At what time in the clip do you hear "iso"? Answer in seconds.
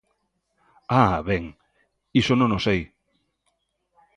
2.21-2.33